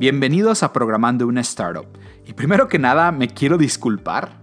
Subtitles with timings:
[0.00, 1.84] Bienvenidos a Programando una Startup.
[2.26, 4.40] Y primero que nada me quiero disculpar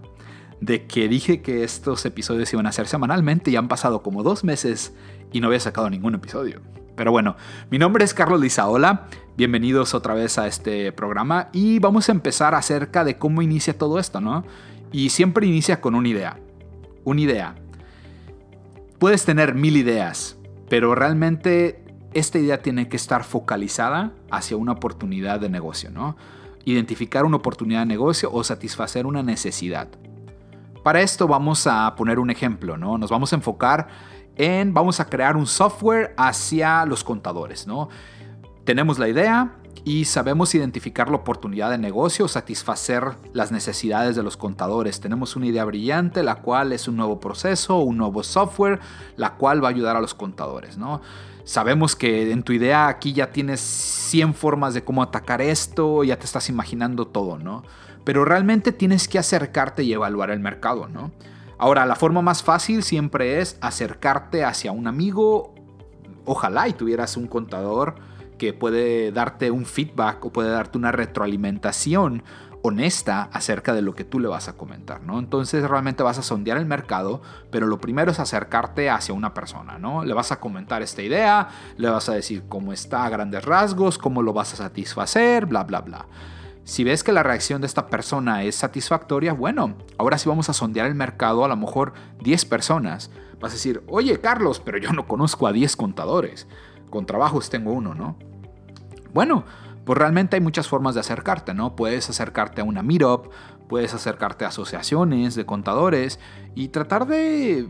[0.60, 4.44] de que dije que estos episodios iban a ser semanalmente y han pasado como dos
[4.44, 4.94] meses
[5.32, 6.60] y no había sacado ningún episodio.
[6.94, 7.34] Pero bueno,
[7.72, 12.54] mi nombre es Carlos Lizaola, bienvenidos otra vez a este programa y vamos a empezar
[12.54, 14.44] acerca de cómo inicia todo esto, ¿no?
[14.92, 16.38] Y siempre inicia con una idea.
[17.02, 17.56] Una idea.
[19.00, 20.38] Puedes tener mil ideas,
[20.68, 26.16] pero realmente esta idea tiene que estar focalizada hacia una oportunidad de negocio, ¿no?
[26.64, 29.88] Identificar una oportunidad de negocio o satisfacer una necesidad.
[30.82, 32.98] Para esto vamos a poner un ejemplo, ¿no?
[32.98, 33.88] Nos vamos a enfocar
[34.36, 37.88] en, vamos a crear un software hacia los contadores, ¿no?
[38.64, 44.22] Tenemos la idea, y sabemos identificar la oportunidad de negocio o satisfacer las necesidades de
[44.22, 45.00] los contadores.
[45.00, 48.80] Tenemos una idea brillante, la cual es un nuevo proceso, un nuevo software,
[49.16, 51.00] la cual va a ayudar a los contadores, ¿no?
[51.48, 56.18] Sabemos que en tu idea aquí ya tienes 100 formas de cómo atacar esto, ya
[56.18, 57.62] te estás imaginando todo, ¿no?
[58.04, 61.10] Pero realmente tienes que acercarte y evaluar el mercado, ¿no?
[61.56, 65.54] Ahora, la forma más fácil siempre es acercarte hacia un amigo.
[66.26, 67.94] Ojalá y tuvieras un contador
[68.36, 72.24] que puede darte un feedback o puede darte una retroalimentación
[72.68, 75.18] honesta acerca de lo que tú le vas a comentar, ¿no?
[75.18, 79.78] Entonces realmente vas a sondear el mercado, pero lo primero es acercarte hacia una persona,
[79.78, 80.04] ¿no?
[80.04, 83.98] Le vas a comentar esta idea, le vas a decir cómo está a grandes rasgos,
[83.98, 86.06] cómo lo vas a satisfacer, bla, bla, bla.
[86.64, 90.52] Si ves que la reacción de esta persona es satisfactoria, bueno, ahora sí vamos a
[90.52, 93.10] sondear el mercado, a lo mejor 10 personas.
[93.40, 96.46] Vas a decir, oye Carlos, pero yo no conozco a 10 contadores.
[96.90, 98.16] Con trabajos tengo uno, ¿no?
[99.14, 99.44] Bueno,
[99.88, 101.74] pues realmente hay muchas formas de acercarte, ¿no?
[101.74, 103.32] Puedes acercarte a una meetup,
[103.70, 106.20] puedes acercarte a asociaciones de contadores
[106.54, 107.66] y tratar de,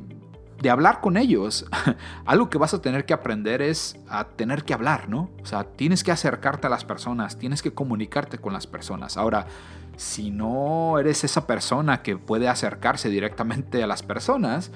[0.60, 1.64] de hablar con ellos.
[2.26, 5.30] Algo que vas a tener que aprender es a tener que hablar, ¿no?
[5.40, 9.16] O sea, tienes que acercarte a las personas, tienes que comunicarte con las personas.
[9.16, 9.46] Ahora,
[9.94, 14.72] si no eres esa persona que puede acercarse directamente a las personas,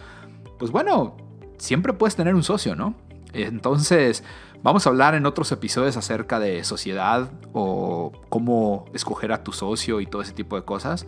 [0.60, 1.16] pues bueno,
[1.59, 2.94] siempre puedes tener un socio, ¿no?
[3.32, 4.25] Entonces,
[4.62, 10.00] vamos a hablar en otros episodios acerca de sociedad o cómo escoger a tu socio
[10.00, 11.06] y todo ese tipo de cosas.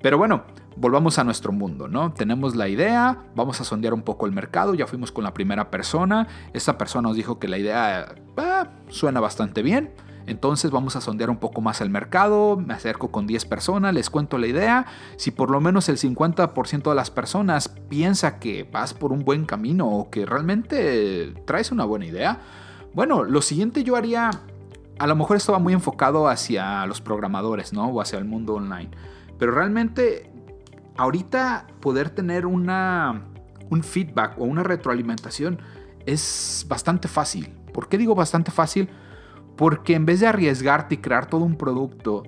[0.00, 0.44] Pero bueno,
[0.76, 2.12] volvamos a nuestro mundo, ¿no?
[2.12, 5.70] Tenemos la idea, vamos a sondear un poco el mercado, ya fuimos con la primera
[5.70, 9.90] persona, esta persona nos dijo que la idea ah, suena bastante bien,
[10.28, 14.10] entonces vamos a sondear un poco más el mercado, me acerco con 10 personas, les
[14.10, 14.86] cuento la idea.
[15.16, 19.46] Si por lo menos el 50% de las personas piensa que vas por un buen
[19.46, 22.40] camino o que realmente traes una buena idea,
[22.92, 24.30] bueno, lo siguiente yo haría,
[24.98, 27.88] a lo mejor esto va muy enfocado hacia los programadores, ¿no?
[27.88, 28.90] O hacia el mundo online.
[29.38, 30.30] Pero realmente
[30.98, 33.22] ahorita poder tener una,
[33.70, 35.58] un feedback o una retroalimentación
[36.04, 37.48] es bastante fácil.
[37.72, 38.90] ¿Por qué digo bastante fácil?
[39.58, 42.22] Porque en vez de arriesgarte y crear todo un producto,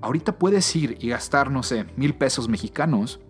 [0.00, 3.20] ahorita puedes ir y gastar, no sé, mil pesos mexicanos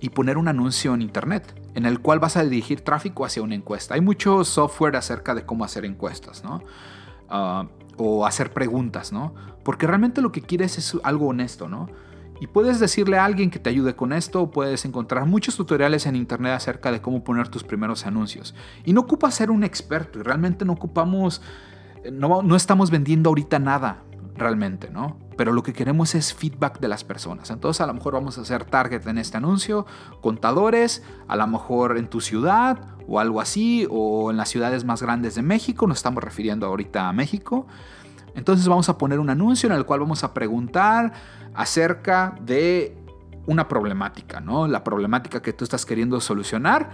[0.00, 3.54] y poner un anuncio en internet en el cual vas a dirigir tráfico hacia una
[3.54, 3.94] encuesta.
[3.94, 6.60] Hay mucho software acerca de cómo hacer encuestas, ¿no?
[7.28, 7.68] Ah,
[7.98, 9.32] o hacer preguntas, ¿no?
[9.62, 11.88] Porque realmente lo que quieres es algo honesto, ¿no?
[12.40, 16.16] Y puedes decirle a alguien que te ayude con esto, puedes encontrar muchos tutoriales en
[16.16, 18.54] internet acerca de cómo poner tus primeros anuncios.
[18.84, 21.40] Y no ocupa ser un experto, y realmente no ocupamos
[22.12, 24.02] no, estamos vendiendo ahorita nada
[24.34, 25.18] realmente, ¿no?
[25.36, 27.50] Pero lo que queremos es feedback de las personas.
[27.50, 29.86] Entonces a lo mejor vamos a hacer target en este anuncio,
[30.20, 35.00] contadores, a lo mejor en tu ciudad o algo así, o en las ciudades más
[35.00, 37.66] grandes de México, nos estamos refiriendo ahorita a México.
[38.34, 41.12] Entonces vamos a poner un anuncio en el cual vamos a preguntar
[41.54, 42.96] acerca de
[43.46, 44.66] una problemática, ¿no?
[44.66, 46.90] La problemática que tú estás queriendo solucionar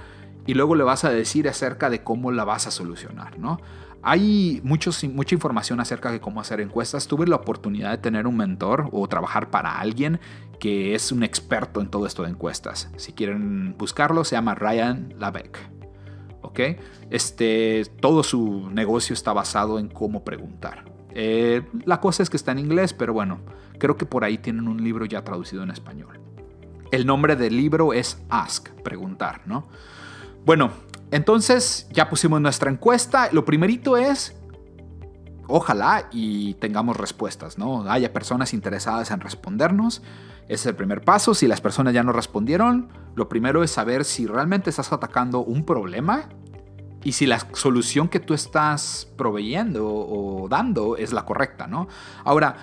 [0.47, 3.61] y luego le vas a decir acerca de cómo la vas a solucionar, ¿no?
[4.02, 4.90] Hay mucha
[5.34, 7.06] información acerca de cómo hacer encuestas.
[7.06, 10.18] Tuve la oportunidad de tener un mentor o trabajar para alguien
[10.58, 12.90] que es un experto en todo esto de encuestas.
[12.96, 15.58] Si quieren buscarlo, se llama Ryan Labeck.
[16.40, 16.60] ¿Ok?
[17.10, 20.84] Este, todo su negocio está basado en cómo preguntar.
[21.14, 23.40] Eh, la cosa es que está en inglés, pero bueno,
[23.78, 26.20] creo que por ahí tienen un libro ya traducido en español.
[26.90, 29.69] El nombre del libro es Ask, preguntar, ¿no?
[30.44, 30.72] Bueno,
[31.12, 33.29] entonces ya pusimos nuestra encuesta.
[33.32, 34.35] Lo primerito es,
[35.47, 37.88] ojalá y tengamos respuestas, ¿no?
[37.91, 40.03] Haya personas interesadas en respondernos.
[40.44, 41.35] Ese es el primer paso.
[41.35, 45.67] Si las personas ya no respondieron, lo primero es saber si realmente estás atacando un
[45.67, 46.31] problema
[47.05, 51.88] y si la solución que tú estás proveyendo o dando es la correcta, ¿no?
[52.25, 52.56] Ahora,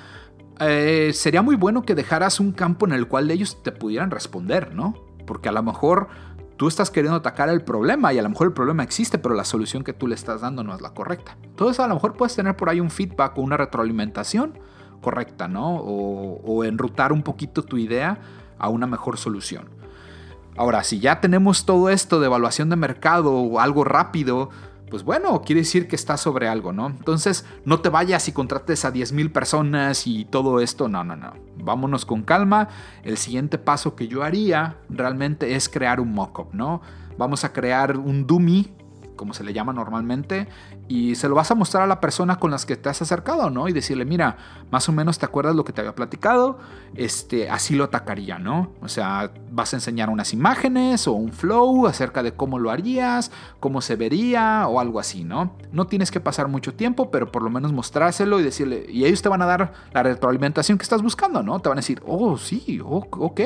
[0.59, 4.73] eh, sería muy bueno que dejaras un campo en el cual ellos te pudieran responder,
[4.73, 4.95] ¿no?
[5.27, 6.09] Porque a lo mejor
[6.59, 9.45] Tú estás queriendo atacar el problema y a lo mejor el problema existe, pero la
[9.45, 11.37] solución que tú le estás dando no es la correcta.
[11.41, 14.59] Entonces a lo mejor puedes tener por ahí un feedback o una retroalimentación
[14.99, 15.77] correcta, ¿no?
[15.77, 18.19] O, o enrutar un poquito tu idea
[18.57, 19.69] a una mejor solución.
[20.57, 24.49] Ahora, si ya tenemos todo esto de evaluación de mercado o algo rápido,
[24.89, 26.87] pues bueno, quiere decir que está sobre algo, ¿no?
[26.87, 31.33] Entonces, no te vayas y contrates a 10.000 personas y todo esto, no, no, no.
[31.57, 32.69] Vámonos con calma.
[33.03, 36.81] El siguiente paso que yo haría realmente es crear un mockup, ¿no?
[37.17, 38.71] Vamos a crear un dummy
[39.19, 40.47] como se le llama normalmente,
[40.87, 43.49] y se lo vas a mostrar a la persona con las que te has acercado,
[43.49, 43.67] ¿no?
[43.67, 44.37] Y decirle, mira,
[44.71, 46.57] más o menos te acuerdas lo que te había platicado,
[46.95, 48.71] este, así lo atacaría, ¿no?
[48.81, 53.29] O sea, vas a enseñar unas imágenes o un flow acerca de cómo lo harías,
[53.59, 55.51] cómo se vería o algo así, ¿no?
[55.73, 59.21] No tienes que pasar mucho tiempo, pero por lo menos mostrárselo y decirle, y ellos
[59.21, 61.59] te van a dar la retroalimentación que estás buscando, ¿no?
[61.59, 63.41] Te van a decir, oh, sí, oh, ok,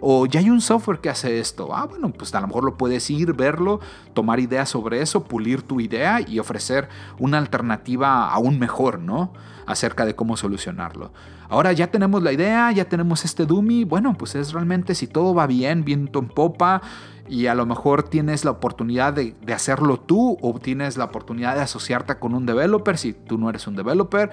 [0.00, 2.76] o ya hay un software que hace esto, ah, bueno, pues a lo mejor lo
[2.76, 3.80] puedes ir, verlo,
[4.14, 6.88] tomar ideas sobre eso, pulir tu idea y ofrecer
[7.18, 9.32] una alternativa aún mejor, ¿no?
[9.66, 11.12] Acerca de cómo solucionarlo.
[11.48, 15.34] Ahora ya tenemos la idea, ya tenemos este dummy, bueno, pues es realmente si todo
[15.34, 16.82] va bien, viento en popa,
[17.28, 21.56] y a lo mejor tienes la oportunidad de, de, hacerlo tú o tienes la oportunidad
[21.56, 24.30] de asociarte con un developer si tú no eres un developer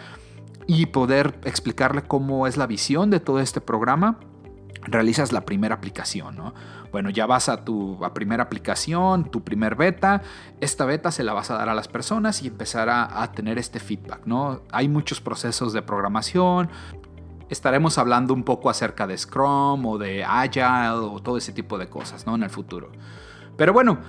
[0.67, 4.17] y poder explicarle cómo es la visión de todo este programa,
[4.85, 6.53] realizas la primera aplicación, ¿no?
[6.91, 10.21] Bueno, ya vas a tu primera aplicación, tu primer beta.
[10.61, 13.79] Esta beta se la vas a dar a las personas y empezar a, tener este
[13.79, 14.61] feedback, ¿no?
[14.71, 16.69] Hay muchos procesos de programación.
[17.49, 21.87] Estaremos hablando un poco acerca de Scrum o de Agile o todo ese tipo de
[21.87, 22.35] cosas, ¿no?
[22.35, 22.91] En el futuro.
[23.57, 23.99] Pero bueno,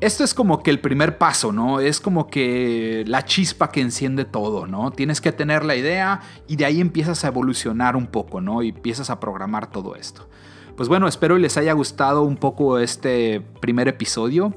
[0.00, 1.80] esto es como que el primer paso, ¿no?
[1.80, 4.90] Es como que la chispa que enciende todo, ¿no?
[4.90, 8.62] Tienes que tener la idea y de ahí empiezas a evolucionar un poco, ¿no?
[8.62, 10.28] Y empiezas a programar todo esto.
[10.76, 14.54] Pues bueno, espero les haya gustado un poco este primer episodio,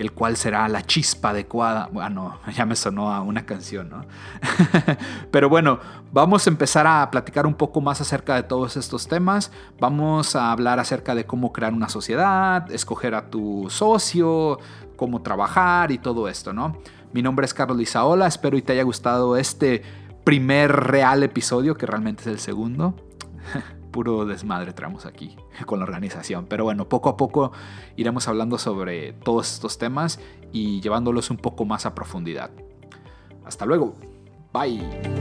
[0.00, 1.90] el cual será la chispa adecuada.
[1.92, 4.06] Bueno, ya me sonó a una canción, ¿no?
[5.30, 5.78] Pero bueno,
[6.10, 9.52] vamos a empezar a platicar un poco más acerca de todos estos temas.
[9.78, 14.58] Vamos a hablar acerca de cómo crear una sociedad, escoger a tu socio,
[14.96, 16.78] cómo trabajar y todo esto, ¿no?
[17.12, 19.82] Mi nombre es Carlos Lizaola, espero y te haya gustado este
[20.24, 22.94] primer real episodio, que realmente es el segundo.
[23.90, 26.46] puro desmadre traemos aquí con la organización.
[26.46, 27.52] Pero bueno, poco a poco
[27.96, 30.20] iremos hablando sobre todos estos temas
[30.52, 32.50] y llevándolos un poco más a profundidad.
[33.44, 33.94] Hasta luego.
[34.52, 35.19] Bye.